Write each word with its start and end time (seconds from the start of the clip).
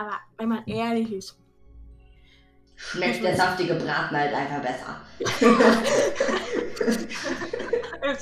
Aber 0.00 0.18
wenn 0.38 0.48
man 0.48 0.64
ehrlich 0.66 1.12
ist. 1.12 1.36
Schmeckt 2.74 3.22
der 3.22 3.36
saftige 3.36 3.74
Braten 3.74 4.16
halt 4.16 4.32
einfach 4.32 4.62
besser. 4.62 5.02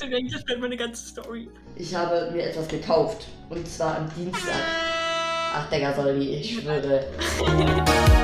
Denke 0.01 0.19
ich, 0.19 0.33
das 0.33 0.59
meine 0.59 0.77
ganze 0.77 1.07
Story. 1.07 1.49
Ich 1.77 1.95
habe 1.95 2.33
mir 2.33 2.49
etwas 2.49 2.67
gekauft. 2.67 3.29
Und 3.49 3.69
zwar 3.69 3.99
am 3.99 4.13
Dienstag. 4.17 4.61
Ach, 5.55 5.71
Digga, 5.71 5.95
Solli, 5.95 6.41
ich 6.41 6.59
schwöre. 6.59 7.07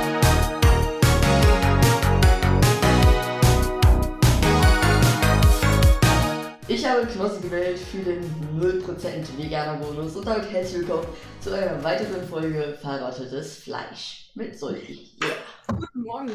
Knossi 7.14 7.42
gewählt 7.42 7.78
für 7.78 7.98
den 7.98 8.24
0% 8.60 9.38
veganer 9.38 9.78
Bonus 9.78 10.16
und 10.16 10.26
damit 10.26 10.50
herzlich 10.50 10.80
willkommen 10.80 11.06
zu 11.40 11.52
einer 11.52 11.80
weiteren 11.84 12.26
Folge 12.26 12.76
Verrottetes 12.82 13.58
Fleisch 13.58 14.32
mit 14.34 14.58
Solli. 14.58 15.10
Yeah. 15.22 15.36
Guten 15.68 16.02
Morgen. 16.02 16.32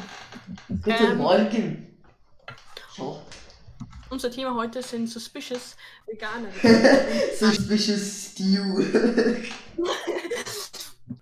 Guten 0.69 0.89
Ähm. 0.89 1.17
Morgen. 1.17 1.97
So. 2.95 3.21
Unser 4.09 4.31
Thema 4.31 4.55
heute 4.55 4.81
sind 4.81 5.07
Suspicious 5.07 5.75
Veganer. 6.07 6.47
Suspicious 7.37 8.31
Stew. 8.31 8.81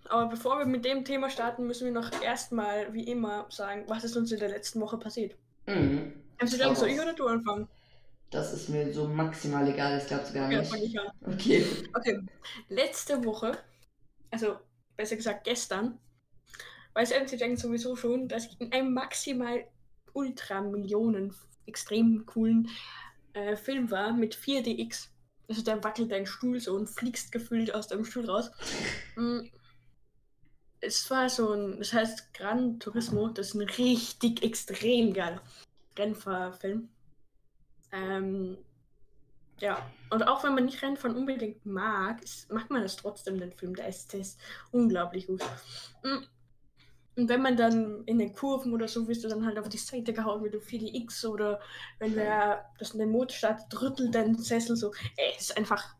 Aber 0.09 0.27
bevor 0.27 0.59
wir 0.59 0.67
mit 0.67 0.85
dem 0.85 1.03
Thema 1.03 1.31
starten, 1.31 1.65
müssen 1.65 1.85
wir 1.85 1.93
noch 1.93 2.11
erstmal, 2.21 2.93
wie 2.93 3.05
immer, 3.05 3.47
sagen, 3.49 3.85
was 3.87 4.03
ist 4.03 4.15
uns 4.17 4.31
in 4.31 4.37
der 4.39 4.49
letzten 4.49 4.79
Woche 4.81 4.97
passiert. 4.97 5.35
mhm. 5.65 6.13
Kannst 6.37 6.53
du 6.53 6.63
Hau 6.63 6.75
soll 6.75 6.89
ich 6.89 6.99
oder 7.01 7.13
du 7.13 7.25
anfangen? 7.25 7.67
Das 8.29 8.53
ist 8.53 8.69
mir 8.69 8.91
so 8.93 9.07
maximal 9.07 9.67
egal, 9.67 9.97
ich 9.97 10.07
glaube 10.07 10.25
sogar 10.25 10.51
Ja, 10.51 10.59
nicht. 10.59 10.69
fang 10.69 10.81
ich 10.81 10.99
an. 10.99 11.07
Okay. 11.25 11.65
Okay, 11.93 12.19
letzte 12.67 13.23
Woche, 13.23 13.57
also 14.31 14.57
besser 14.97 15.15
gesagt 15.15 15.45
gestern, 15.45 15.97
weiß 16.93 17.11
MC 17.11 17.39
Jang 17.39 17.55
sowieso 17.55 17.95
schon, 17.95 18.27
dass 18.27 18.47
ich 18.47 18.59
in 18.59 18.73
einem 18.73 18.93
maximal 18.93 19.65
Ultra-Millionen 20.13 21.33
extrem 21.67 22.25
coolen 22.25 22.69
äh, 23.33 23.55
Film 23.55 23.91
war 23.91 24.13
mit 24.13 24.35
4DX. 24.35 25.07
Also 25.47 25.61
da 25.61 25.81
wackelt 25.83 26.11
dein 26.11 26.25
Stuhl 26.25 26.59
so 26.59 26.75
und 26.75 26.87
fliegst 26.89 27.31
gefühlt 27.31 27.73
aus 27.73 27.87
deinem 27.87 28.03
Stuhl 28.03 28.29
raus. 28.29 28.51
Mm. 29.15 29.41
Es 30.79 31.09
war 31.09 31.29
so 31.29 31.53
ein, 31.53 31.77
das 31.79 31.93
heißt 31.93 32.33
Gran 32.33 32.79
Turismo, 32.79 33.29
das 33.29 33.47
ist 33.49 33.53
ein 33.55 33.61
richtig 33.61 34.43
extrem 34.43 35.13
geiler 35.13 35.41
Rennfahrfilm. 35.97 36.89
Ähm, 37.91 38.57
ja, 39.59 39.89
und 40.11 40.23
auch 40.23 40.43
wenn 40.43 40.53
man 40.53 40.65
nicht 40.65 40.81
Rennfahren 40.81 41.15
unbedingt 41.15 41.65
mag, 41.65 42.23
ist, 42.23 42.51
macht 42.51 42.69
man 42.69 42.83
das 42.83 42.95
trotzdem, 42.95 43.39
den 43.39 43.51
Film. 43.51 43.75
Der 43.75 43.87
ist, 43.87 44.13
der 44.13 44.21
ist 44.21 44.39
unglaublich 44.71 45.27
gut. 45.27 45.43
Mm. 46.03 46.23
Und 47.15 47.29
wenn 47.29 47.41
man 47.41 47.57
dann 47.57 48.03
in 48.05 48.19
den 48.19 48.31
Kurven 48.33 48.73
oder 48.73 48.87
so, 48.87 49.07
wirst 49.07 49.23
du 49.23 49.27
dann 49.27 49.43
halt 49.43 49.57
auf 49.57 49.69
die 49.69 49.77
Seite 49.77 50.13
gehauen 50.13 50.43
mit 50.43 50.53
dem 50.53 50.61
4DX 50.61 51.25
oder 51.25 51.59
wenn 51.97 52.15
wer 52.15 52.69
das 52.77 52.91
in 52.91 52.99
den 52.99 53.09
Motor 53.09 53.35
startet, 53.35 53.81
rüttelt 53.81 54.13
dein 54.13 54.37
Sessel 54.37 54.75
so. 54.75 54.93
Ey, 55.15 55.33
es 55.35 55.49
ist 55.49 55.57
einfach. 55.57 55.95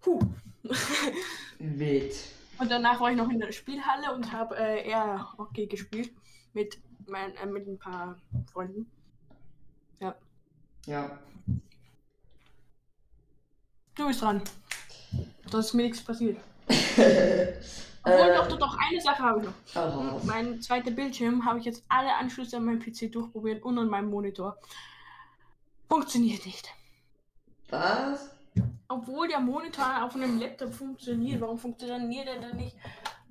Puh. 0.00 0.18
Wild. 1.58 2.14
Und 2.58 2.70
danach 2.70 3.00
war 3.00 3.10
ich 3.10 3.18
noch 3.18 3.28
in 3.28 3.38
der 3.38 3.52
Spielhalle 3.52 4.14
und 4.14 4.32
habe 4.32 4.56
äh, 4.56 4.88
eher 4.88 5.30
Hockey 5.36 5.66
gespielt 5.66 6.10
mit, 6.54 6.78
mein, 7.06 7.36
äh, 7.36 7.46
mit 7.46 7.66
ein 7.66 7.78
paar 7.78 8.18
Freunden. 8.50 8.90
Ja. 10.86 11.18
Du 13.94 14.06
bist 14.06 14.22
dran. 14.22 14.42
Da 15.50 15.58
ist 15.58 15.74
mir 15.74 15.82
nichts 15.82 16.02
passiert. 16.02 16.38
Obwohl, 18.02 18.28
äh, 18.30 18.34
doch, 18.34 18.48
doch, 18.48 18.58
doch, 18.58 18.78
eine 18.78 19.00
Sache 19.00 19.22
habe 19.22 19.40
ich 19.40 19.46
noch. 19.46 19.52
oh, 19.76 20.20
Hm, 20.20 20.26
Mein 20.26 20.62
zweiter 20.62 20.90
Bildschirm 20.90 21.44
habe 21.44 21.58
ich 21.58 21.66
jetzt 21.66 21.84
alle 21.88 22.14
Anschlüsse 22.14 22.56
an 22.56 22.64
meinem 22.64 22.78
PC 22.80 23.12
durchprobiert 23.12 23.62
und 23.62 23.78
an 23.78 23.88
meinem 23.88 24.08
Monitor. 24.08 24.56
Funktioniert 25.88 26.46
nicht. 26.46 26.68
was? 27.68 28.30
Obwohl 28.88 29.28
der 29.28 29.40
Monitor 29.40 30.02
auf 30.04 30.14
einem 30.16 30.38
Laptop 30.40 30.74
funktioniert, 30.74 31.40
warum 31.40 31.58
funktioniert 31.58 32.26
er 32.26 32.40
denn 32.40 32.56
nicht 32.56 32.76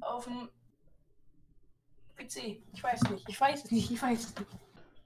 auf 0.01 0.25
dem 0.25 0.47
PC? 2.15 2.61
Ich 2.73 2.81
weiß 2.83 3.01
nicht, 3.09 3.27
ich 3.27 3.39
weiß 3.41 3.65
es 3.65 3.71
nicht, 3.71 3.91
ich 3.91 4.01
weiß 4.01 4.19
es 4.19 4.35
nicht. 4.39 4.49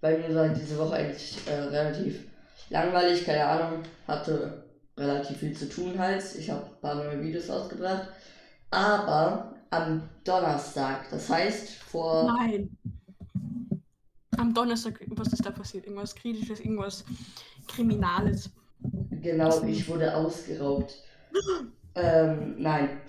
Bei 0.02 0.18
mir 0.18 0.36
war 0.36 0.50
diese 0.50 0.78
Woche 0.78 0.94
eigentlich 0.96 1.48
äh, 1.48 1.54
relativ 1.60 2.26
langweilig, 2.74 3.24
keine 3.24 3.46
Ahnung. 3.46 3.84
Hatte 4.08 4.64
relativ 4.98 5.38
viel 5.38 5.56
zu 5.56 5.70
tun 5.70 5.98
halt. 5.98 6.24
Ich 6.38 6.50
habe 6.50 6.66
ein 6.66 6.82
paar 6.82 6.96
neue 6.96 7.22
Videos 7.22 7.50
rausgebracht. 7.50 8.10
Aber 8.72 9.54
am 9.70 10.10
Donnerstag, 10.24 11.10
das 11.10 11.30
heißt 11.30 11.70
vor. 11.70 12.26
Nein. 12.40 12.76
Am 14.38 14.54
Donnerstag, 14.54 15.00
was 15.08 15.32
ist 15.32 15.46
da 15.46 15.52
passiert? 15.52 15.86
Irgendwas 15.86 16.16
Kritisches, 16.16 16.60
irgendwas 16.60 17.06
Kriminales. 17.68 18.50
Genau, 19.22 19.64
ich 19.64 19.88
wurde 19.88 20.14
ausgeraubt. 20.14 20.96
ähm, 21.96 22.56
nein. 22.58 23.02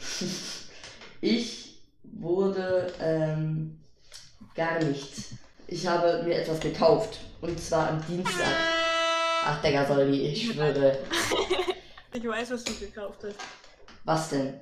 ich 1.21 1.83
wurde 2.03 2.93
ähm, 3.01 3.79
gar 4.55 4.79
nichts. 4.85 5.35
Ich 5.67 5.87
habe 5.87 6.23
mir 6.23 6.37
etwas 6.37 6.61
gekauft. 6.61 7.21
Und 7.41 7.59
zwar 7.59 7.89
am 7.89 8.07
Dienstag. 8.07 8.84
Ach, 9.47 9.61
Digga, 9.63 9.85
Solli, 9.87 10.29
ich 10.29 10.53
schwöre. 10.53 10.99
Ich 12.17 12.25
weiß, 12.25 12.53
was 12.53 12.63
du 12.63 12.73
gekauft 12.75 13.25
hast. 13.25 13.35
Was 14.05 14.31
denn? 14.31 14.55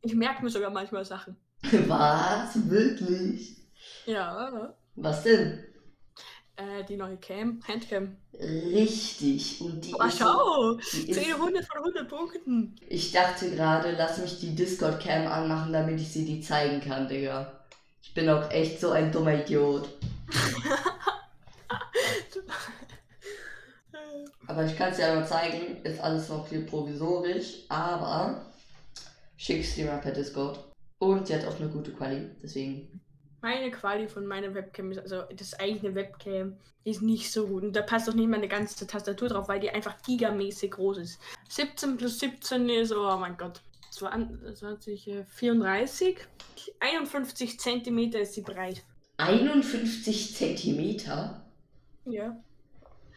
Ich 0.00 0.14
merke 0.14 0.44
mir 0.44 0.48
sogar 0.50 0.70
manchmal 0.70 1.04
Sachen. 1.04 1.36
Was? 1.88 2.70
Wirklich? 2.70 3.56
Ja, 4.06 4.72
Was 4.94 5.24
denn? 5.24 5.64
äh, 6.54 6.84
die 6.88 6.96
neue 6.96 7.16
Cam, 7.16 7.60
Handcam. 7.66 8.16
Richtig. 8.32 9.60
Und 9.60 9.84
die 9.84 9.92
Oh, 9.98 10.04
ist, 10.04 10.18
schau! 10.18 10.74
die 10.92 11.10
10 11.10 11.24
ist, 11.24 11.34
100 11.34 11.64
von 11.66 11.78
100 11.78 12.08
Punkten. 12.08 12.76
Ich 12.88 13.10
dachte 13.10 13.50
gerade, 13.50 13.90
lass 13.98 14.18
mich 14.18 14.38
die 14.38 14.54
Discord-Cam 14.54 15.26
anmachen, 15.26 15.72
damit 15.72 16.00
ich 16.00 16.12
sie 16.12 16.24
dir 16.24 16.40
zeigen 16.42 16.80
kann, 16.80 17.08
Digga. 17.08 17.60
Ich 18.02 18.14
bin 18.14 18.30
auch 18.30 18.48
echt 18.52 18.80
so 18.80 18.90
ein 18.92 19.10
dummer 19.10 19.34
Idiot. 19.34 19.88
Aber 24.50 24.64
ich 24.64 24.76
kann 24.76 24.90
es 24.90 24.96
dir 24.96 25.06
einmal 25.06 25.28
zeigen. 25.28 25.76
Ist 25.84 26.00
alles 26.00 26.28
noch 26.28 26.48
hier 26.48 26.66
provisorisch, 26.66 27.66
aber 27.68 28.44
schick's 29.36 29.76
dir 29.76 29.86
mal 29.86 29.98
per 29.98 30.10
Discord. 30.10 30.58
Und 30.98 31.28
sie 31.28 31.36
hat 31.36 31.46
auch 31.46 31.60
eine 31.60 31.68
gute 31.68 31.92
Quali, 31.92 32.28
deswegen. 32.42 33.00
Meine 33.42 33.70
Quali 33.70 34.08
von 34.08 34.26
meiner 34.26 34.52
Webcam 34.52 34.90
ist, 34.90 34.98
also 34.98 35.22
das 35.30 35.52
ist 35.52 35.60
eigentlich 35.60 35.84
eine 35.84 35.94
Webcam, 35.94 36.56
die 36.84 36.90
ist 36.90 37.00
nicht 37.00 37.30
so 37.30 37.46
gut. 37.46 37.62
Und 37.62 37.76
da 37.76 37.82
passt 37.82 38.10
auch 38.10 38.14
nicht 38.14 38.28
meine 38.28 38.48
ganze 38.48 38.88
Tastatur 38.88 39.28
drauf, 39.28 39.48
weil 39.48 39.60
die 39.60 39.70
einfach 39.70 40.02
gigamäßig 40.02 40.72
groß 40.72 40.98
ist. 40.98 41.20
17 41.48 41.96
plus 41.96 42.18
17 42.18 42.68
ist, 42.70 42.92
oh 42.92 43.16
mein 43.18 43.36
Gott, 43.36 43.62
20, 43.92 45.06
äh, 45.06 45.24
34, 45.26 46.18
51 46.80 47.60
Zentimeter 47.60 48.18
ist 48.18 48.34
sie 48.34 48.42
breit. 48.42 48.82
51 49.18 50.34
Zentimeter? 50.34 51.40
Ja. 52.04 52.36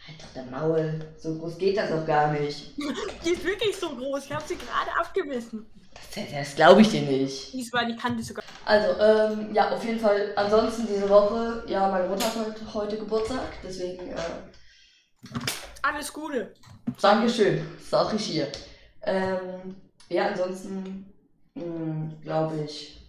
Halt 0.08 0.22
doch 0.22 0.34
der 0.36 0.44
Maul. 0.46 1.00
So 1.18 1.38
groß 1.38 1.58
geht 1.58 1.78
das 1.78 1.92
auch 1.92 2.06
gar 2.06 2.32
nicht. 2.32 2.72
Die 3.26 3.30
ist 3.30 3.44
wirklich 3.46 3.76
so 3.76 3.96
groß, 3.96 4.26
ich 4.26 4.32
habe 4.34 4.44
sie 4.48 4.58
gerade 4.58 4.92
abgemessen. 5.00 5.66
Das, 6.16 6.32
das 6.32 6.56
glaube 6.56 6.82
ich 6.82 6.90
dir 6.90 7.02
nicht. 7.02 7.54
Diesmal 7.54 7.86
die 7.86 7.96
Kante 7.96 8.24
sogar. 8.24 8.44
Also, 8.66 9.00
ähm, 9.00 9.54
ja, 9.54 9.70
auf 9.72 9.84
jeden 9.84 10.00
Fall. 10.00 10.34
Ansonsten 10.36 10.88
diese 10.88 11.08
Woche, 11.10 11.64
ja, 11.68 11.90
meine 11.90 12.08
Mutter 12.08 12.26
hat 12.26 12.36
heute, 12.36 12.74
heute 12.74 12.98
Geburtstag, 12.98 13.54
deswegen, 13.64 14.10
äh, 14.10 14.16
Alles 15.82 16.12
Gute. 16.12 16.54
Dankeschön, 17.02 17.66
sag 17.80 18.14
ich 18.14 18.26
hier. 18.26 18.48
Ähm, 19.04 19.76
ja, 20.10 20.28
ansonsten, 20.28 21.12
glaube 22.24 22.64
ich. 22.66 23.00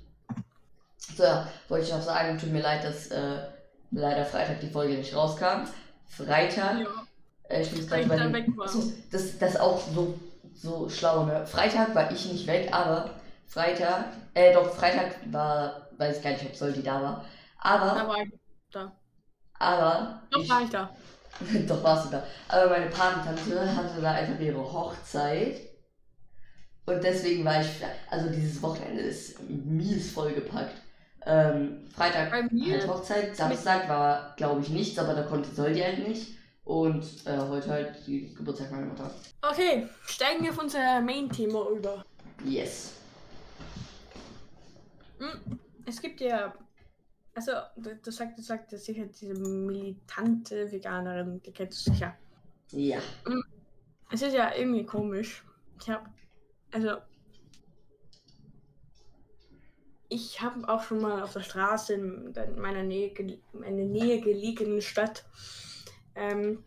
So, 1.16 1.22
ja, 1.22 1.48
wollte 1.68 1.86
ich 1.86 1.92
noch 1.92 2.02
sagen, 2.02 2.38
tut 2.38 2.50
mir 2.50 2.62
leid, 2.62 2.84
dass 2.84 3.08
äh, 3.08 3.38
leider 3.90 4.24
Freitag 4.24 4.60
die 4.60 4.70
Folge 4.70 4.94
nicht 4.94 5.14
rauskam. 5.14 5.68
Freitag, 6.06 6.80
Ja. 6.80 6.86
äh, 7.48 7.62
ich 7.62 7.72
muss 7.74 7.86
gerade 7.86 8.06
da 8.06 8.14
überlegen. 8.14 8.32
weg 8.34 8.56
war. 8.58 8.66
Achso, 8.66 8.92
das, 9.10 9.38
das 9.38 9.50
ist 9.54 9.60
auch 9.60 9.80
so, 9.94 10.18
so 10.54 10.88
schlau, 10.88 11.24
ne? 11.24 11.46
Freitag 11.46 11.94
war 11.94 12.10
ich 12.10 12.30
nicht 12.30 12.46
weg, 12.46 12.68
aber 12.72 13.10
Freitag, 13.46 14.06
äh, 14.34 14.52
doch, 14.52 14.74
Freitag 14.74 15.16
war, 15.32 15.88
weiß 15.98 16.18
ich 16.18 16.22
gar 16.22 16.30
nicht, 16.30 16.44
ob 16.46 16.54
Soldi 16.56 16.82
da 16.82 17.02
war. 17.02 17.24
Aber, 17.58 17.98
Da 17.98 18.08
war 18.08 18.22
ich. 18.22 18.32
Da. 18.72 18.92
aber, 19.58 20.22
Doch 20.30 20.40
ich, 20.42 20.48
war 20.50 20.62
ich 20.62 20.70
da. 20.70 20.90
doch 21.68 21.82
warst 21.82 22.06
du 22.06 22.10
da. 22.10 22.24
Aber 22.48 22.70
meine 22.70 22.86
Patentante 22.90 23.76
hatte 23.76 24.00
da 24.00 24.12
einfach 24.12 24.38
ihre 24.40 24.58
Hochzeit. 24.58 25.56
Und 26.86 27.02
deswegen 27.02 27.44
war 27.44 27.60
ich, 27.60 27.68
also 28.10 28.28
dieses 28.28 28.60
Wochenende 28.62 29.00
ist 29.02 29.40
mies 29.48 30.12
vollgepackt. 30.12 30.74
Ähm, 31.26 31.86
Freitag 31.94 32.30
Bei 32.30 32.42
mir- 32.42 32.72
halt 32.72 32.88
Hochzeit, 32.88 33.34
Samstag 33.36 33.88
war, 33.88 34.34
glaube 34.36 34.60
ich, 34.60 34.68
nichts, 34.68 34.98
aber 34.98 35.14
da 35.14 35.22
konnte 35.22 35.50
Soldi 35.54 35.80
halt 35.80 36.06
nicht. 36.06 36.36
Und 36.64 37.04
äh, 37.26 37.36
heute 37.38 37.68
halt 37.70 38.06
die 38.06 38.34
Geburtstag 38.34 38.70
meiner 38.70 38.86
Mutter. 38.86 39.10
Okay, 39.42 39.86
steigen 40.06 40.42
wir 40.42 40.50
auf 40.50 40.58
unser 40.58 41.00
Main-Thema 41.00 41.68
über. 41.70 42.04
Yes. 42.44 42.92
Hm, 45.18 45.58
es 45.86 46.00
gibt 46.00 46.20
ja, 46.20 46.54
also 47.34 47.52
du, 47.76 47.94
du 47.96 48.10
sagst, 48.10 48.38
du 48.38 48.42
sagst 48.42 48.70
sicher 48.70 49.04
diese 49.04 49.34
militante 49.34 50.70
Veganerin, 50.70 51.40
die 51.42 51.52
kennst 51.52 51.86
du 51.86 51.92
sicher. 51.92 52.14
Ja. 52.72 52.98
Es 54.10 54.22
ist 54.22 54.34
ja 54.34 54.54
irgendwie 54.54 54.84
komisch. 54.84 55.42
Ich 55.80 55.88
habe, 55.90 56.06
also 56.72 56.96
ich 60.14 60.40
habe 60.40 60.68
auch 60.68 60.82
schon 60.84 61.00
mal 61.00 61.22
auf 61.22 61.32
der 61.32 61.40
Straße 61.42 61.94
in 61.94 62.34
meiner 62.56 62.84
Nähe, 62.84 63.12
meine 63.52 63.84
Nähe 63.84 64.20
gelegenen 64.20 64.80
Stadt, 64.80 65.24
ähm, 66.14 66.62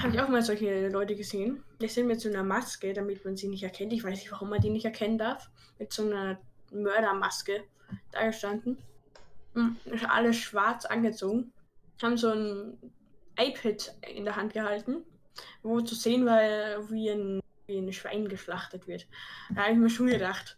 habe 0.00 0.14
ich 0.14 0.20
auch 0.20 0.28
mal 0.28 0.42
solche 0.42 0.88
Leute 0.88 1.16
gesehen. 1.16 1.64
Die 1.80 1.88
sind 1.88 2.06
mit 2.06 2.20
so 2.20 2.28
einer 2.28 2.44
Maske, 2.44 2.92
damit 2.92 3.24
man 3.24 3.36
sie 3.36 3.48
nicht 3.48 3.64
erkennt. 3.64 3.92
Ich 3.92 4.04
weiß 4.04 4.12
nicht, 4.18 4.30
warum 4.30 4.50
man 4.50 4.60
die 4.60 4.70
nicht 4.70 4.84
erkennen 4.84 5.18
darf. 5.18 5.50
Mit 5.78 5.92
so 5.92 6.04
einer 6.04 6.38
Mördermaske 6.70 7.64
da 8.12 8.26
gestanden. 8.26 8.78
Hm, 9.54 9.76
Alles 10.08 10.36
schwarz 10.36 10.84
angezogen. 10.84 11.52
Haben 12.00 12.16
so 12.16 12.30
ein 12.30 12.78
iPad 13.38 13.94
in 14.14 14.24
der 14.24 14.36
Hand 14.36 14.52
gehalten, 14.52 15.02
wo 15.62 15.80
zu 15.80 15.94
sehen 15.94 16.24
war, 16.24 16.88
wie 16.90 17.10
ein, 17.10 17.40
wie 17.66 17.78
ein 17.78 17.92
Schwein 17.92 18.28
geschlachtet 18.28 18.86
wird. 18.86 19.06
Da 19.54 19.62
habe 19.62 19.72
ich 19.72 19.78
mir 19.78 19.90
schon 19.90 20.06
gedacht, 20.06 20.56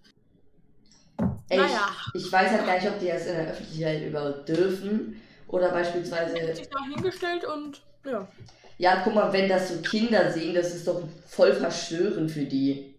Ey, 1.55 1.61
Naja. 1.61 1.89
ich, 2.15 2.27
ich 2.27 2.33
weiß 2.33 2.51
halt 2.51 2.67
gar 2.67 2.75
nicht, 2.75 2.89
ob 2.89 2.99
die 2.99 3.09
das 3.09 3.27
in 3.27 3.37
der 3.37 3.49
Öffentlichkeit 3.51 4.03
überhaupt 4.03 4.49
dürfen. 4.49 5.21
Oder 5.49 5.67
er 5.67 5.69
hat 5.69 5.83
beispielsweise. 5.83 6.55
sich 6.55 6.69
da 6.69 6.85
hingestellt 6.85 7.45
und 7.45 7.83
ja. 8.05 8.27
Ja, 8.79 9.01
guck 9.05 9.15
mal, 9.15 9.33
wenn 9.33 9.49
das 9.49 9.69
so 9.69 9.77
Kinder 9.83 10.33
sehen, 10.33 10.55
das 10.55 10.75
ist 10.75 10.89
doch 10.89 11.03
voll 11.29 11.53
verstörend 11.53 12.31
für 12.31 12.45
die. 12.45 12.99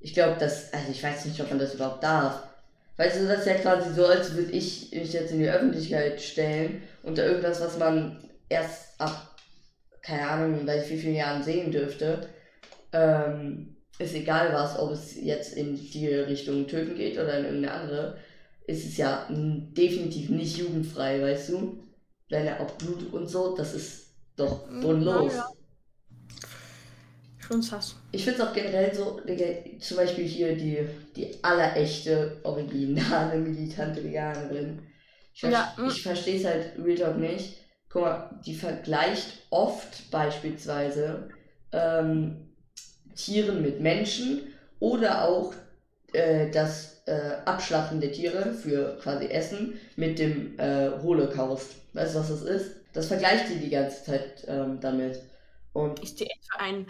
Ich 0.00 0.14
glaube, 0.14 0.36
das. 0.38 0.72
Also, 0.72 0.90
ich 0.92 1.02
weiß 1.02 1.24
nicht, 1.24 1.40
ob 1.40 1.48
man 1.48 1.58
das 1.58 1.74
überhaupt 1.74 2.04
darf. 2.04 2.42
Weißt 2.96 3.20
du, 3.20 3.28
das 3.28 3.40
ist 3.40 3.46
ja 3.46 3.54
quasi 3.54 3.94
so, 3.94 4.06
als 4.06 4.34
würde 4.34 4.50
ich 4.52 4.90
mich 4.92 5.12
jetzt 5.12 5.30
in 5.32 5.38
die 5.38 5.48
Öffentlichkeit 5.48 6.20
stellen 6.20 6.82
und 7.04 7.16
da 7.16 7.24
irgendwas, 7.24 7.60
was 7.60 7.78
man 7.78 8.28
erst 8.48 9.00
ab, 9.00 9.36
keine 10.02 10.28
Ahnung, 10.28 10.68
ich 10.68 10.90
wie 10.90 10.98
vielen 10.98 11.14
Jahren 11.14 11.42
sehen 11.42 11.70
dürfte, 11.70 12.28
ähm, 12.92 13.76
ist 13.98 14.14
egal 14.14 14.52
was, 14.52 14.78
ob 14.78 14.92
es 14.92 15.16
jetzt 15.16 15.54
in 15.56 15.76
die 15.76 16.06
Richtung 16.08 16.66
Töten 16.66 16.94
geht 16.96 17.14
oder 17.18 17.38
in 17.38 17.44
irgendeine 17.46 17.74
andere, 17.74 18.18
ist 18.66 18.86
es 18.86 18.96
ja 18.96 19.26
definitiv 19.30 20.30
nicht 20.30 20.56
jugendfrei, 20.58 21.20
weißt 21.22 21.50
du? 21.50 21.82
Wenn 22.28 22.46
er 22.46 22.60
auch 22.60 22.72
Blut 22.72 23.12
und 23.12 23.26
so, 23.28 23.56
das 23.56 23.74
ist 23.74 24.14
doch 24.36 24.68
Mm, 24.70 24.80
bodenlos. 24.80 25.04
naja. 25.04 25.48
Schon 27.38 27.62
sass. 27.62 27.96
Ich 28.10 28.24
finde 28.24 28.42
es 28.42 28.48
auch 28.48 28.52
generell 28.54 28.94
so, 28.94 29.20
Digga, 29.20 29.78
zum 29.80 29.98
Beispiel 29.98 30.24
hier 30.26 30.56
die, 30.56 30.88
die 31.14 31.42
allerechte, 31.44 32.40
originale, 32.42 33.38
militante 33.38 34.02
Veganerin. 34.02 34.82
Ich, 35.34 35.40
ver 35.40 35.52
Ja, 35.52 35.74
mm. 35.76 35.90
ich 35.90 36.02
verstehe 36.02 36.38
es 36.38 36.44
halt 36.44 36.72
Real 36.78 36.96
Talk 36.96 37.18
nicht. 37.18 37.56
Guck 37.90 38.02
mal, 38.02 38.40
die 38.46 38.54
vergleicht 38.54 39.46
oft 39.50 40.10
beispielsweise 40.10 41.28
ähm, 41.72 42.47
Tieren 43.18 43.62
mit 43.62 43.80
Menschen 43.80 44.54
oder 44.80 45.28
auch 45.28 45.52
äh, 46.12 46.50
das 46.50 47.02
äh, 47.06 47.32
Abschlachten 47.44 48.00
der 48.00 48.12
Tiere 48.12 48.54
für 48.54 48.96
quasi 49.02 49.26
Essen 49.26 49.78
mit 49.96 50.18
dem 50.18 50.58
äh, 50.58 50.90
Holocaust. 51.02 51.72
Weißt 51.92 52.14
du, 52.14 52.20
was 52.20 52.28
das 52.28 52.42
ist? 52.42 52.70
Das 52.92 53.06
vergleicht 53.06 53.48
sie 53.48 53.58
die 53.58 53.70
ganze 53.70 54.04
Zeit 54.04 54.44
ähm, 54.46 54.78
damit. 54.80 55.20
Und 55.72 56.02
Ist 56.02 56.18
die 56.20 56.24
etwa 56.24 56.64
ein 56.64 56.86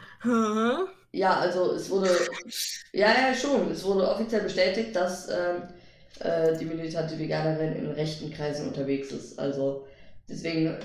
ja, 1.13 1.39
also 1.39 1.73
es 1.73 1.89
wurde, 1.91 2.11
ja, 2.93 3.09
ja, 3.09 3.35
schon, 3.35 3.71
es 3.71 3.83
wurde 3.85 4.09
offiziell 4.09 4.43
bestätigt, 4.43 4.95
dass 4.95 5.29
ähm, 5.29 5.63
äh, 6.21 6.57
die 6.59 6.67
militante 6.67 7.19
Veganerin 7.19 7.75
in 7.77 7.91
rechten 7.91 8.31
Kreisen 8.31 8.69
unterwegs 8.69 9.11
ist. 9.11 9.39
Also 9.39 9.87
deswegen 10.29 10.77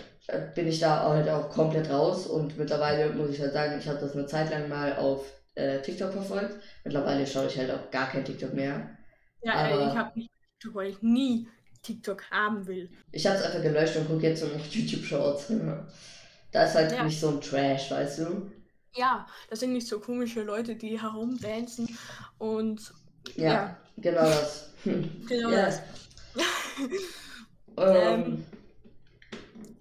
bin 0.56 0.68
ich 0.68 0.80
da 0.80 1.04
halt 1.10 1.28
auch 1.30 1.50
komplett 1.50 1.90
raus 1.90 2.28
und 2.28 2.58
mittlerweile 2.58 3.10
muss 3.14 3.30
ich 3.32 3.42
halt 3.42 3.54
sagen, 3.54 3.78
ich 3.78 3.88
habe 3.88 4.00
das 4.00 4.14
eine 4.14 4.26
Zeit 4.26 4.50
lang 4.52 4.70
mal 4.70 4.96
auf 4.96 5.26
äh, 5.56 5.82
TikTok 5.82 6.14
verfolgt. 6.14 6.56
Mittlerweile 6.84 7.28
schaue 7.28 7.48
ich 7.48 7.58
halt 7.58 7.72
auch 7.72 7.92
gar 7.92 8.10
kein 8.10 8.24
TikTok 8.26 8.54
mehr. 8.54 8.90
Ja, 9.44 9.54
Aber- 9.54 9.82
äh, 9.82 9.88
ich 9.90 9.96
habe 9.96 10.12
nicht 10.20 10.32
TikTok, 10.60 10.76
weil 10.76 10.90
ich 10.92 11.02
nie 11.02 11.48
TikTok 11.82 12.24
haben 12.32 12.66
will. 12.66 12.90
Ich 13.12 13.26
habe 13.28 13.38
es 13.38 13.44
einfach 13.44 13.62
gelöscht 13.62 13.98
und 13.98 14.08
gucke 14.08 14.28
jetzt 14.28 14.40
so 14.40 14.48
noch 14.48 14.66
YouTube 14.72 15.04
Shorts. 15.04 15.52
Da 16.52 16.64
ist 16.66 16.76
halt 16.76 16.92
Ja. 16.94 17.04
nicht 17.04 17.20
so 17.20 17.30
ein 17.30 17.42
Trash, 17.42 17.92
weißt 17.92 18.20
du? 18.20 18.52
Ja, 18.96 19.28
das 19.50 19.60
sind 19.60 19.74
nicht 19.74 19.88
so 19.88 20.00
komische 20.00 20.44
Leute, 20.44 20.76
die 20.76 21.02
herumdancen 21.02 21.90
und 22.38 22.94
Ja, 23.36 23.44
Ja. 23.44 23.78
genau 23.98 24.22
das. 24.22 24.70
genau 24.86 25.52
das. 25.52 25.82
Ähm, 27.76 27.96
Ähm, 27.96 28.46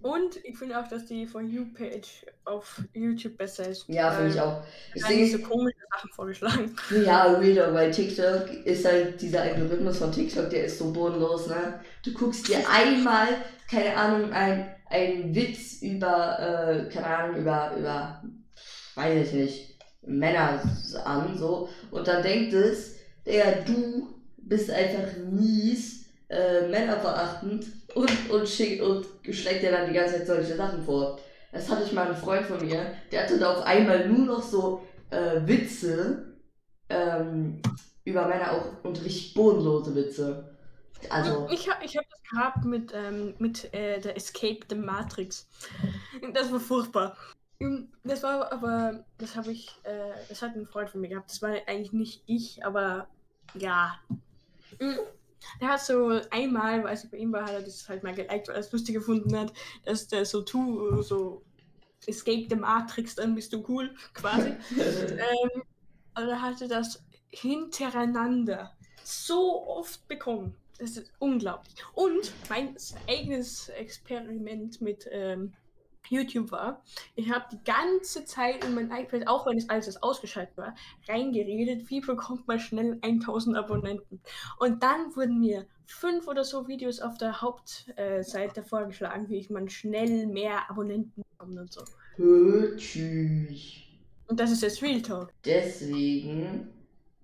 Und 0.02 0.44
ich 0.44 0.58
finde 0.58 0.78
auch, 0.78 0.88
dass 0.88 1.06
die 1.06 1.26
For 1.26 1.40
You-Page 1.40 2.26
auf 2.44 2.82
YouTube 2.93 3.37
besser 3.37 3.69
ist. 3.69 3.88
ja, 3.88 4.10
finde 4.10 4.31
ich 4.31 4.37
weil 4.37 4.43
auch. 4.43 4.62
Ich 4.94 5.08
nicht 5.08 5.32
so 5.32 5.38
sehe, 5.38 5.46
komische 5.46 5.78
Sachen 5.90 6.10
vorgeschlagen. 6.10 6.76
ja, 7.04 7.25
Real 7.34 7.72
bei 7.72 7.90
TikTok 7.90 8.50
ist 8.64 8.84
halt 8.84 9.20
dieser 9.20 9.43
Algorithmus 9.43 9.99
von 9.99 10.10
TikTok, 10.10 10.50
der 10.50 10.64
ist 10.64 10.78
so 10.78 10.93
bodenlos, 10.93 11.46
ne? 11.46 11.81
Du 12.04 12.12
guckst 12.12 12.49
dir 12.49 12.58
einmal, 12.69 13.28
keine 13.70 13.96
Ahnung, 13.96 14.32
ein, 14.32 14.75
ein 14.90 15.34
Witz 15.34 15.82
über, 15.82 16.38
äh, 16.38 16.93
keine 16.93 17.06
Ahnung, 17.06 17.37
über, 17.40 17.72
über, 17.78 18.22
weiß 18.96 19.28
ich 19.28 19.32
nicht, 19.32 19.78
Männer 20.04 20.60
an, 21.04 21.38
so, 21.38 21.69
und 21.93 22.08
dann 22.08 22.22
denkt 22.22 22.52
es, 22.54 22.96
der 23.25 23.62
du 23.62 24.12
bist 24.37 24.70
einfach 24.70 25.16
mies, 25.31 26.06
äh, 26.28 26.66
männerverachtend 26.69 27.66
und, 27.94 28.31
und 28.31 28.49
schickt 28.49 28.83
und 28.83 29.06
schlägt 29.31 29.62
dir 29.62 29.71
dann 29.71 29.89
die 29.89 29.94
ganze 29.94 30.19
Zeit 30.19 30.27
solche 30.27 30.56
Sachen 30.56 30.85
vor. 30.85 31.19
Das 31.53 31.69
hatte 31.71 31.85
ich 31.85 31.93
mal 31.93 32.06
einen 32.06 32.17
Freund 32.17 32.47
von 32.47 32.65
mir, 32.65 32.94
der 33.11 33.25
hatte 33.25 33.39
da 33.39 33.53
auf 33.53 33.62
einmal 33.65 34.09
nur 34.09 34.27
noch 34.27 34.43
so 34.43 34.83
äh, 35.11 35.47
Witze 35.47 36.39
ähm, 36.89 37.61
über 38.05 38.27
Männer 38.27 38.53
auch 38.53 38.85
und 38.85 39.05
richtig 39.05 39.35
bodenlose 39.35 39.94
Witze. 39.94 40.56
Also, 41.11 41.49
Ich 41.50 41.69
habe 41.69 41.85
ich 41.85 41.97
hab 41.97 42.05
das 42.09 42.23
gehabt 42.31 42.65
mit, 42.65 42.93
ähm, 42.94 43.35
mit 43.39 43.73
äh, 43.75 44.00
der 44.00 44.17
Escape 44.17 44.61
the 44.69 44.77
Matrix. 44.77 45.49
Das 46.33 46.53
war 46.53 46.61
furchtbar. 46.61 47.17
Ähm, 47.61 47.88
Das 48.05 48.23
war 48.23 48.53
aber, 48.53 49.05
das 49.19 49.37
habe 49.37 49.53
ich, 49.53 49.69
äh, 49.83 50.12
das 50.29 50.43
hat 50.43 50.55
ein 50.55 50.67
Freund 50.67 50.91
von 50.91 51.00
mir 51.00 51.09
gehabt. 51.09 51.31
Das 51.31 51.43
war 51.43 51.50
eigentlich 51.67 51.93
nicht 51.93 52.23
ich, 52.27 52.65
aber 52.65 53.09
ja. 53.55 53.99
Der 55.61 55.69
hat 55.69 55.81
so 55.81 56.21
einmal, 56.31 56.87
als 56.87 57.05
ich 57.05 57.11
bei 57.11 57.19
ihm 57.19 57.33
war, 57.33 57.43
hat 57.44 57.53
er 57.53 57.62
das 57.62 57.89
halt 57.89 58.03
mal 58.03 58.15
geliked, 58.15 58.49
weil 58.49 58.56
er 58.56 58.61
es 58.61 58.73
lustig 58.73 58.94
gefunden 58.94 59.37
hat, 59.37 59.52
dass 59.85 60.09
der 60.09 60.25
so 60.25 60.43
tu, 60.43 61.02
so 61.02 61.43
Escape 62.07 62.47
the 62.49 62.57
Matrix, 62.57 63.14
dann 63.14 63.35
bist 63.35 63.52
du 63.52 63.64
cool, 63.69 63.95
quasi. 64.14 64.55
ähm, 64.78 65.62
aber 66.14 66.33
er 66.33 66.43
hatte 66.43 66.69
das 66.69 67.02
hintereinander 67.31 68.73
so 69.02 69.66
oft 69.66 70.07
bekommen. 70.09 70.55
Das 70.78 70.97
ist 70.97 71.12
unglaublich. 71.19 71.75
Und 71.95 72.33
mein 72.49 72.76
eigenes 73.09 73.69
Experiment 73.69 74.81
mit 74.81 75.09
ähm, 75.11 75.52
YouTube 76.09 76.50
war, 76.50 76.82
ich 77.14 77.30
habe 77.30 77.44
die 77.52 77.62
ganze 77.64 78.25
Zeit 78.25 78.64
in 78.64 78.75
mein 78.75 78.90
iPad, 78.90 79.26
auch 79.28 79.47
wenn 79.47 79.59
es 79.59 79.68
alles 79.68 80.02
ausgeschaltet 80.02 80.56
war, 80.56 80.75
reingeredet, 81.09 81.88
wie 81.90 82.00
bekommt 82.00 82.47
man 82.49 82.59
schnell 82.59 82.99
1000 83.02 83.56
Abonnenten. 83.56 84.21
Und 84.59 84.82
dann 84.82 85.14
wurden 85.14 85.40
mir 85.40 85.66
fünf 85.87 86.26
oder 86.26 86.44
so 86.44 86.68
Videos 86.68 87.00
auf 87.00 87.18
der 87.18 87.40
Hauptseite 87.40 88.62
vorgeschlagen, 88.62 89.28
wie 89.28 89.38
ich 89.38 89.50
man 89.50 89.68
schnell 89.68 90.26
mehr 90.26 90.71
Abonnenten 90.71 91.23
bekomme 91.30 91.61
und 91.61 91.73
so. 91.73 91.82
Hö, 92.16 92.76
tschüss. 92.76 93.82
Und 94.28 94.40
das 94.40 94.50
ist 94.50 94.62
jetzt 94.62 94.82
Real 94.82 95.02
Talk. 95.02 95.32
Deswegen 95.44 96.68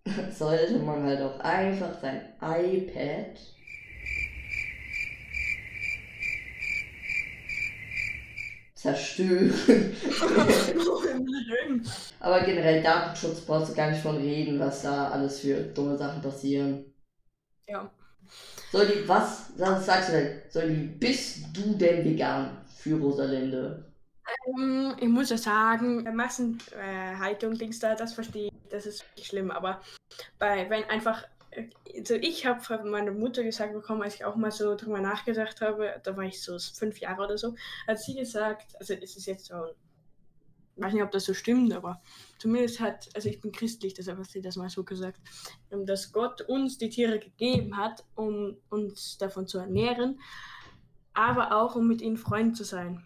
sollte 0.31 0.79
man 0.79 1.03
halt 1.03 1.21
auch 1.21 1.39
einfach 1.41 2.01
sein 2.01 2.21
iPad 2.41 3.39
zerstören. 8.79 9.53
Aber 12.21 12.41
generell 12.43 12.83
Datenschutz 12.83 13.41
brauchst 13.41 13.73
du 13.73 13.75
gar 13.75 13.91
nicht 13.91 14.03
von 14.03 14.17
reden, 14.17 14.59
was 14.61 14.83
da 14.83 15.09
alles 15.09 15.41
für 15.41 15.55
dumme 15.63 15.97
Sachen 15.97 16.23
passieren. 16.23 16.85
ja. 17.67 17.91
Solli, 18.71 19.09
was, 19.09 19.51
was 19.57 19.87
sagst 19.87 20.11
du 20.11 20.13
denn? 20.13 20.43
Solli, 20.51 20.75
bist 20.75 21.39
du 21.55 21.75
denn 21.75 22.05
vegan 22.05 22.59
für 22.77 23.01
Rosalinde? 23.01 23.91
Ähm, 24.59 24.95
Ich 25.01 25.09
muss 25.09 25.31
ja 25.31 25.39
sagen, 25.39 26.05
äh, 26.07 26.13
Massenhaltung, 26.13 27.57
Dings 27.57 27.79
da, 27.79 27.95
das 27.95 28.13
verstehe 28.13 28.49
ich, 28.49 28.53
das 28.71 28.85
ist 28.87 29.05
schlimm, 29.23 29.51
aber 29.51 29.81
bei, 30.39 30.69
wenn 30.69 30.85
einfach, 30.85 31.25
äh, 31.25 31.29
also 31.97 32.15
ich 32.15 32.47
habe 32.47 32.61
von 32.61 32.91
meiner 32.91 33.13
Mutter 33.13 33.43
gesagt 33.43 33.73
bekommen, 33.73 34.03
als 34.03 34.17
ich 34.17 34.25
auch 34.25 34.37
mal 34.37 34.51
so 34.51 34.77
drüber 34.77 35.01
nachgedacht 35.01 35.61
habe, 35.61 36.01
da 36.03 36.17
war 36.17 36.25
ich 36.25 36.43
so 36.43 36.59
fünf 36.59 36.99
Jahre 36.99 37.25
oder 37.25 37.39
so, 37.39 37.55
hat 37.87 38.01
sie 38.01 38.15
gesagt, 38.15 38.75
also 38.79 38.95
es 38.95 39.17
ist 39.17 39.27
jetzt 39.27 39.47
so 39.47 39.55
weiß 40.79 40.93
nicht, 40.93 41.03
ob 41.03 41.11
das 41.11 41.25
so 41.25 41.35
stimmt, 41.35 41.73
aber 41.73 42.01
zumindest 42.39 42.81
hat, 42.81 43.09
also 43.15 43.29
ich 43.29 43.41
bin 43.41 43.53
christlich, 43.53 43.95
deshalb 43.95 44.19
hat 44.19 44.31
sie 44.31 44.41
das 44.41 44.57
mal 44.57 44.69
so 44.69 44.85
gesagt, 44.85 45.21
ähm, 45.71 45.87
dass 45.87 46.13
Gott 46.13 46.43
uns 46.43 46.79
die 46.79 46.89
Tiere 46.89 47.19
gegeben 47.19 47.77
hat, 47.77 48.05
um 48.15 48.57
uns 48.71 49.19
davon 49.19 49.47
zu 49.47 49.59
ernähren, 49.59 50.21
aber 51.15 51.53
auch 51.53 51.75
um 51.75 51.89
mit 51.89 52.01
ihnen 52.01 52.17
Freund 52.17 52.57
zu 52.57 52.65
sein. 52.65 53.05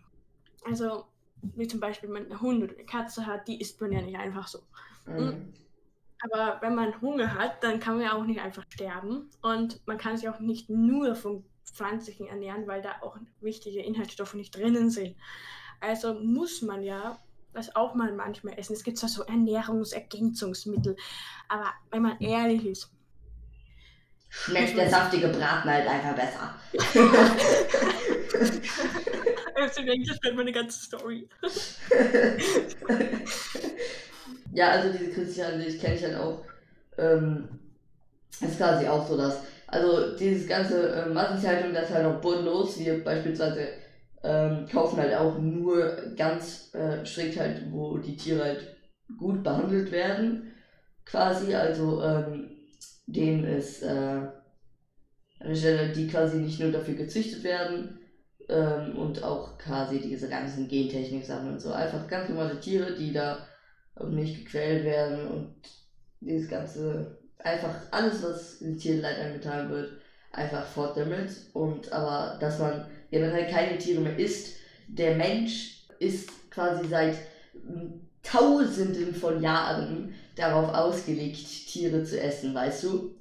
Also, 0.65 1.07
wie 1.43 1.67
zum 1.67 1.81
Beispiel, 1.81 2.09
wenn 2.09 2.23
man 2.23 2.31
einen 2.31 2.41
Hund 2.41 2.63
oder 2.63 2.75
eine 2.75 2.85
Katze 2.85 3.27
hat, 3.27 3.49
die 3.49 3.61
isst 3.61 3.81
man 3.81 3.93
ja 3.93 4.01
nicht 4.01 4.17
einfach 4.17 4.47
so. 4.47 4.61
Mhm. 5.07 5.53
Aber 6.23 6.59
wenn 6.61 6.75
man 6.75 7.01
Hunger 7.01 7.35
hat, 7.35 7.65
dann 7.65 7.81
kann 7.81 7.97
man 7.97 8.05
ja 8.05 8.13
auch 8.15 8.25
nicht 8.25 8.41
einfach 8.41 8.65
sterben. 8.69 9.31
Und 9.43 9.81
man 9.87 9.99
kann 9.99 10.17
sich 10.17 10.29
auch 10.29 10.39
nicht 10.39 10.71
nur 10.71 11.17
von 11.17 11.45
pflanzlichen 11.65 12.27
ernähren, 12.27 12.67
weil 12.67 12.83
da 12.83 12.97
auch 13.03 13.17
wichtige 13.41 13.83
Inhaltsstoffe 13.83 14.35
nicht 14.35 14.57
drinnen 14.57 14.91
sind. 14.91 15.17
Also 15.81 16.15
muss 16.15 16.63
man 16.63 16.83
ja 16.83 17.19
das 17.53 17.75
auch 17.75 17.95
mal 17.95 18.13
manchmal 18.13 18.59
essen. 18.59 18.75
Es 18.75 18.85
gibt 18.85 18.99
zwar 18.99 19.09
so 19.09 19.25
Ernährungsergänzungsmittel, 19.25 20.97
aber 21.49 21.73
wenn 21.91 22.03
man 22.03 22.21
ehrlich 22.21 22.67
ist. 22.67 22.91
Schmeckt 24.29 24.77
der 24.79 24.89
saftige 24.89 25.27
Braten 25.29 25.69
halt 25.69 25.87
einfach 25.87 26.15
besser. 26.15 26.55
also 29.57 29.83
ich, 29.83 30.09
das 30.09 30.19
meine 30.35 30.53
ganze 30.53 30.81
Story. 30.81 31.29
ja, 34.53 34.71
also 34.71 34.93
diese 34.93 35.11
christliche 35.11 35.47
Ansicht 35.47 35.81
kenne 35.81 35.97
ich 35.97 36.05
halt 36.05 36.17
auch. 36.17 36.45
Ähm, 36.99 37.49
ist 38.41 38.59
quasi 38.59 38.87
auch 38.87 39.07
so, 39.07 39.17
dass 39.17 39.41
also 39.67 40.15
dieses 40.17 40.47
ganze 40.47 40.91
äh, 40.91 41.09
Massentierhaltung, 41.09 41.73
das 41.73 41.89
ist 41.89 41.95
halt 41.95 42.07
auch 42.07 42.21
bodenlos. 42.21 42.79
Wir 42.79 43.03
beispielsweise 43.03 43.69
ähm, 44.23 44.67
kaufen 44.71 44.99
halt 44.99 45.15
auch 45.15 45.39
nur 45.39 45.97
ganz 46.17 46.71
äh, 46.75 47.05
strikt 47.07 47.41
halt, 47.41 47.63
wo 47.71 47.97
die 47.97 48.17
Tiere 48.17 48.45
halt 48.45 48.77
gut 49.19 49.43
behandelt 49.43 49.91
werden. 49.91 50.53
Quasi, 51.07 51.55
also 51.55 52.03
ähm, 52.03 52.51
denen 53.07 53.45
ist 53.45 53.83
äh, 53.83 54.29
die 55.43 56.07
quasi 56.07 56.37
nicht 56.37 56.61
nur 56.61 56.71
dafür 56.71 56.95
gezüchtet 56.95 57.43
werden 57.43 57.99
ähm, 58.49 58.97
und 58.97 59.25
auch 59.25 59.59
quasi 59.59 60.01
diese 60.01 60.29
ganzen 60.29 60.69
Gentechnik-Sachen 60.69 61.53
und 61.53 61.61
so. 61.61 61.73
Einfach 61.73 62.07
ganz 62.09 62.29
normale 62.29 62.61
Tiere, 62.61 62.95
die 62.95 63.13
da 63.13 63.39
auch 63.95 64.09
nicht 64.09 64.45
gequält 64.45 64.85
werden 64.85 65.27
und 65.27 65.55
dieses 66.21 66.49
ganze 66.49 67.19
einfach 67.39 67.75
alles, 67.91 68.23
was 68.23 68.55
in 68.55 68.79
Tierleid 68.79 69.19
eingetan 69.19 69.69
wird, 69.71 69.93
einfach 70.31 70.65
fort 70.65 70.97
damit. 70.97 71.31
Und 71.53 71.93
aber, 71.93 72.39
dass 72.39 72.59
man 72.59 72.87
generell 73.11 73.47
keine 73.47 73.79
Tiere 73.79 74.01
mehr 74.01 74.19
isst, 74.19 74.55
der 74.89 75.15
Mensch 75.17 75.87
ist 75.99 76.51
quasi 76.51 76.89
seit 76.89 77.19
Tausenden 78.23 79.15
von 79.15 79.43
Jahren 79.43 80.15
darauf 80.37 80.73
ausgelegt, 80.75 81.67
Tiere 81.67 82.05
zu 82.05 82.21
essen, 82.21 82.55
weißt 82.55 82.85
du? 82.85 83.17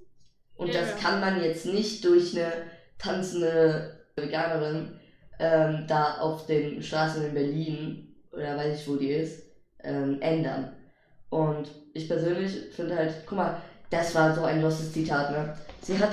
Und 0.56 0.74
ja. 0.74 0.82
das 0.82 0.96
kann 0.98 1.20
man 1.20 1.42
jetzt 1.42 1.66
nicht 1.66 2.06
durch 2.06 2.38
eine 2.38 2.52
tanzende 2.98 4.06
Veganerin 4.16 5.00
ähm, 5.40 5.86
da 5.88 6.20
auf 6.20 6.46
den 6.46 6.84
Straßen 6.84 7.26
in 7.26 7.34
Berlin 7.34 8.16
oder 8.32 8.56
weiß 8.56 8.80
ich 8.80 8.88
wo 8.88 8.96
die 8.96 9.10
ist, 9.10 9.51
ähm, 9.84 10.22
ändern. 10.22 10.76
Und 11.30 11.70
ich 11.94 12.08
persönlich 12.08 12.74
finde 12.76 12.96
halt, 12.96 13.14
guck 13.26 13.38
mal, 13.38 13.62
das 13.90 14.16
war 14.16 14.34
so 14.34 14.44
ein 14.44 14.62
lostes 14.62 14.92
Zitat, 14.94 15.32
ne? 15.32 15.58
Sie 15.82 15.98
hat 15.98 16.12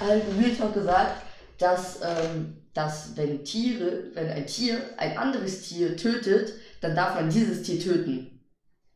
halt 0.00 0.22
Talk 0.58 0.74
gesagt, 0.74 1.22
dass, 1.58 2.00
ähm, 2.02 2.56
dass 2.74 3.16
wenn 3.16 3.44
Tiere, 3.44 4.10
wenn 4.14 4.30
ein 4.30 4.46
Tier 4.46 4.80
ein 4.96 5.16
anderes 5.16 5.68
Tier 5.68 5.96
tötet, 5.96 6.54
dann 6.80 6.94
darf 6.94 7.14
man 7.14 7.30
dieses 7.30 7.62
Tier 7.62 7.80
töten. 7.80 8.44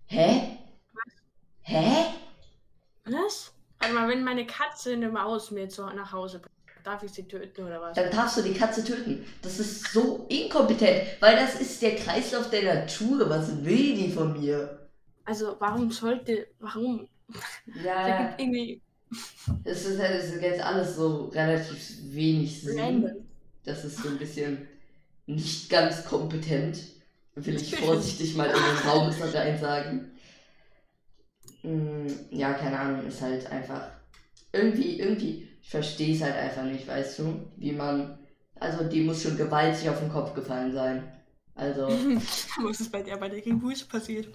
Hä? 0.07 0.59
Hä? 1.63 2.07
Was? 3.05 3.53
Warte 3.79 3.95
mal, 3.95 4.09
wenn 4.09 4.25
meine 4.25 4.47
Katze 4.47 4.93
eine 4.93 5.09
Maus 5.09 5.51
mir 5.51 5.69
zu, 5.69 5.85
nach 5.87 6.13
Hause 6.13 6.41
bringt, 6.41 6.60
darf 6.91 7.03
ich 7.05 7.13
sie 7.13 7.29
töten 7.29 7.65
oder 7.65 7.81
was? 7.81 7.95
Dann 7.95 8.11
darfst 8.11 8.37
du 8.39 8.43
die 8.43 8.55
Katze 8.55 8.85
töten. 8.85 9.25
Das 9.43 9.59
ist 9.59 9.93
so 9.93 10.27
inkompetent, 10.29 11.03
weil 11.21 11.37
das 11.37 11.61
ist 11.61 11.81
der 11.83 11.97
Kreislauf 11.97 12.51
der 12.51 12.75
Natur. 12.75 13.29
Was 13.31 13.65
will 13.65 13.95
die 13.95 14.11
von 14.11 14.33
mir? 14.33 14.89
Also, 15.25 15.57
warum 15.61 15.91
sollte, 15.91 16.49
warum 16.59 17.09
ja. 17.85 18.09
Da 18.09 18.23
gibt 18.23 18.41
irgendwie. 18.41 18.83
Es 19.65 19.85
ist, 19.85 19.99
es 19.99 20.35
ist 20.35 20.43
jetzt 20.43 20.61
alles 20.61 20.97
so 20.97 21.27
relativ 21.27 21.99
wenig 22.13 22.61
Sinn. 22.61 22.79
Random. 22.79 23.29
Das 23.65 23.85
ist 23.85 23.99
so 23.99 24.09
ein 24.09 24.19
bisschen 24.19 24.69
nicht 25.27 25.69
ganz 25.71 26.05
kompetent. 26.05 26.79
Will 27.35 27.57
ich 27.57 27.77
vorsichtig 27.77 28.37
mal 28.37 28.47
in 28.47 28.53
den 28.53 28.89
Raum 28.89 29.11
rein 29.11 29.59
sagen. 29.59 30.11
Mm, 31.63 32.07
ja, 32.31 32.55
keine 32.55 32.79
Ahnung, 32.79 33.07
ist 33.07 33.21
halt 33.21 33.47
einfach. 33.51 33.91
Irgendwie, 34.53 34.99
irgendwie, 34.99 35.50
ich 35.63 35.71
verstehe 35.71 36.15
es 36.15 36.23
halt 36.23 36.37
einfach 36.37 36.65
nicht, 36.65 36.87
weißt 36.87 37.19
du? 37.21 37.41
Wie 37.57 37.73
man. 37.73 38.19
Also, 38.59 38.85
die 38.85 39.03
muss 39.03 39.23
schon 39.23 39.37
gewaltig 39.37 39.89
auf 39.89 40.01
den 40.01 40.11
Kopf 40.11 40.35
gefallen 40.35 40.73
sein. 40.73 41.11
Also. 41.55 41.89
Was 42.63 42.81
ist 42.81 42.93
bei 42.93 43.03
der 43.03 43.17
bei 43.17 43.29
der 43.29 43.41
King 43.41 43.63
passiert? 43.89 44.29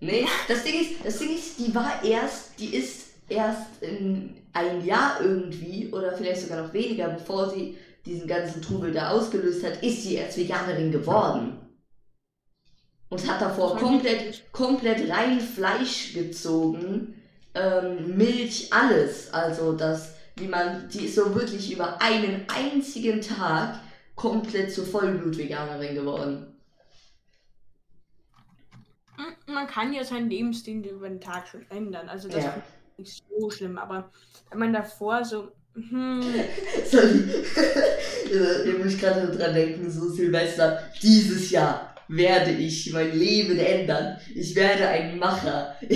Nee, 0.00 0.26
das 0.46 0.62
Ding 0.62 0.80
ist, 0.80 1.04
das 1.04 1.18
Ding 1.18 1.34
ist, 1.34 1.58
die 1.58 1.74
war 1.74 2.04
erst, 2.04 2.58
die 2.60 2.74
ist 2.74 3.06
erst 3.28 3.82
in 3.82 4.36
ein 4.52 4.84
Jahr 4.84 5.20
irgendwie 5.20 5.88
oder 5.90 6.12
vielleicht 6.12 6.42
sogar 6.42 6.66
noch 6.66 6.72
weniger, 6.72 7.08
bevor 7.08 7.50
sie 7.50 7.76
diesen 8.04 8.28
ganzen 8.28 8.62
Trubel 8.62 8.92
da 8.92 9.10
ausgelöst 9.10 9.64
hat, 9.64 9.82
ist 9.82 10.02
sie 10.02 10.14
erst 10.14 10.36
Veganerin 10.36 10.92
geworden. 10.92 11.58
Und 13.08 13.26
hat 13.30 13.40
davor 13.40 13.76
komplett, 13.76 14.52
komplett 14.52 15.08
rein 15.10 15.40
Fleisch 15.40 16.12
gezogen, 16.12 17.14
ähm, 17.54 18.16
Milch, 18.16 18.72
alles. 18.72 19.32
Also 19.32 19.72
das, 19.72 20.14
wie 20.36 20.48
man, 20.48 20.88
die 20.88 21.06
ist 21.06 21.14
so 21.14 21.34
wirklich 21.34 21.72
über 21.72 22.00
einen 22.00 22.46
einzigen 22.48 23.20
Tag 23.20 23.80
komplett 24.14 24.72
zur 24.72 24.86
Vollblut-Veganerin 24.86 25.94
geworden 25.94 26.56
man 29.46 29.66
kann 29.66 29.92
ja 29.92 30.04
seinen 30.04 30.30
Lebensstil 30.30 30.84
über 30.86 31.08
den 31.08 31.20
Tag 31.20 31.48
schon 31.48 31.68
ändern. 31.70 32.08
Also 32.08 32.28
das 32.28 32.44
ja. 32.44 32.50
ist 32.98 32.98
nicht 32.98 33.24
so 33.38 33.50
schlimm. 33.50 33.78
Aber 33.78 34.10
wenn 34.50 34.58
man 34.58 34.72
davor 34.72 35.24
so. 35.24 35.52
Hm. 35.74 36.22
Sorry. 36.86 37.24
Ihr 38.66 38.78
müsst 38.78 38.98
gerade 38.98 39.36
dran 39.36 39.54
denken, 39.54 39.90
so 39.90 40.08
Silvester, 40.08 40.82
dieses 41.02 41.50
Jahr 41.50 41.94
werde 42.08 42.50
ich 42.52 42.92
mein 42.92 43.16
Leben 43.16 43.58
ändern. 43.58 44.18
Ich 44.34 44.54
werde 44.54 44.88
ein 44.88 45.18
Macher. 45.18 45.74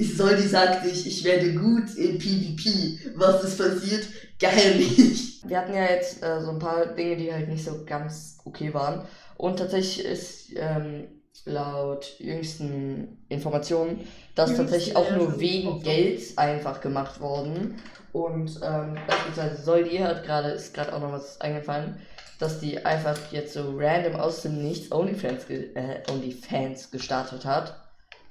Ich, 0.00 0.16
Soldi 0.16 0.46
sagt 0.46 0.86
sich, 0.86 1.08
ich 1.08 1.24
werde 1.24 1.54
gut 1.54 1.92
in 1.96 2.18
PvP. 2.18 3.00
Was 3.16 3.42
ist 3.42 3.58
passiert? 3.58 4.06
Geil 4.38 4.76
nicht. 4.76 5.48
Wir 5.48 5.58
hatten 5.58 5.74
ja 5.74 5.90
jetzt 5.90 6.22
äh, 6.22 6.40
so 6.40 6.50
ein 6.50 6.60
paar 6.60 6.86
Dinge, 6.86 7.16
die 7.16 7.32
halt 7.32 7.48
nicht 7.48 7.64
so 7.64 7.84
ganz 7.84 8.38
okay 8.44 8.72
waren. 8.72 9.04
Und 9.36 9.58
tatsächlich 9.58 10.06
ist 10.06 10.50
ähm, 10.54 11.08
laut 11.44 12.14
jüngsten 12.18 13.18
Informationen 13.28 14.06
das 14.34 14.50
Jüngste 14.50 14.66
tatsächlich 14.66 14.96
auch 14.96 15.10
nur 15.10 15.40
wegen 15.40 15.82
Geld 15.82 16.20
einfach 16.36 16.80
gemacht 16.80 17.20
worden. 17.20 17.76
Und 18.12 18.60
ähm, 18.62 18.96
beispielsweise 19.06 19.62
Soldi 19.62 19.98
hat 19.98 20.24
gerade, 20.24 20.50
ist 20.50 20.74
gerade 20.74 20.94
auch 20.94 21.00
noch 21.00 21.12
was 21.12 21.40
eingefallen, 21.40 22.00
dass 22.38 22.60
die 22.60 22.84
einfach 22.84 23.18
jetzt 23.32 23.54
so 23.54 23.76
random 23.76 24.16
aus 24.16 24.42
dem 24.42 24.62
Nichts 24.62 24.92
OnlyFans, 24.92 25.46
ge 25.46 25.74
äh, 25.74 26.02
OnlyFans 26.10 26.90
gestartet 26.90 27.44
hat. 27.44 27.76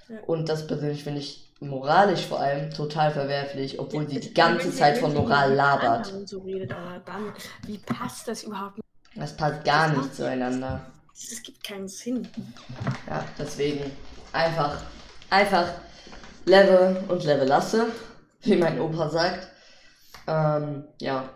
Ja. 0.08 0.18
Und 0.26 0.48
das 0.48 0.66
persönlich 0.66 1.04
finde 1.04 1.20
ich 1.20 1.52
moralisch 1.60 2.26
vor 2.26 2.40
allem 2.40 2.72
total 2.72 3.12
verwerflich, 3.12 3.80
obwohl 3.80 4.04
ja, 4.04 4.10
sie 4.10 4.20
die 4.20 4.34
ganze 4.34 4.72
Zeit 4.72 4.98
von 4.98 5.14
Moral 5.14 5.54
labert. 5.54 6.14
So 6.26 6.40
redet, 6.40 6.72
aber 6.72 7.00
dann, 7.06 7.34
wie 7.66 7.78
passt 7.80 8.28
das 8.28 8.44
überhaupt? 8.44 8.80
Das 9.16 9.36
passt 9.36 9.66
gar 9.66 9.90
das 9.90 9.98
nicht 9.98 10.16
zueinander. 10.16 10.86
Es 11.14 11.42
gibt 11.42 11.64
keinen 11.64 11.88
Sinn. 11.88 12.28
Ja, 13.08 13.26
deswegen 13.38 13.92
einfach, 14.32 14.78
einfach 15.30 15.68
Level 16.46 17.04
und 17.08 17.24
Level 17.24 17.48
lasse, 17.48 17.88
wie 18.42 18.56
mein 18.56 18.80
Opa 18.80 19.10
sagt. 19.10 19.48
Ähm, 20.28 20.86
ja, 21.02 21.28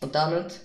und 0.00 0.14
damit. 0.14 0.60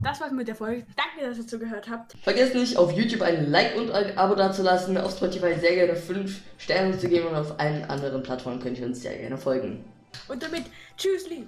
Das 0.00 0.20
war's 0.20 0.32
mit 0.32 0.48
der 0.48 0.54
Folge. 0.54 0.84
Danke, 0.96 1.28
dass 1.28 1.38
ihr 1.38 1.46
zugehört 1.46 1.88
habt. 1.88 2.14
Vergesst 2.22 2.54
nicht, 2.54 2.76
auf 2.76 2.92
YouTube 2.92 3.22
ein 3.22 3.50
Like 3.50 3.76
und 3.76 3.90
ein 3.90 4.18
Abo 4.18 4.34
dazulassen, 4.34 4.98
auf 4.98 5.12
Spotify 5.12 5.54
sehr 5.58 5.74
gerne 5.74 5.96
5 5.96 6.40
Sterne 6.58 6.98
zu 6.98 7.08
geben 7.08 7.28
und 7.28 7.36
auf 7.36 7.58
allen 7.58 7.84
anderen 7.84 8.22
Plattformen 8.22 8.60
könnt 8.60 8.78
ihr 8.78 8.86
uns 8.86 9.02
sehr 9.02 9.16
gerne 9.16 9.38
folgen. 9.38 9.84
Und 10.28 10.42
damit, 10.42 10.64
tschüssli. 10.96 11.46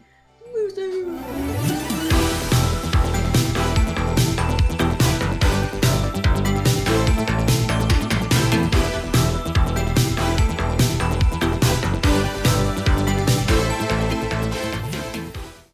Tschüssli. 0.54 1.95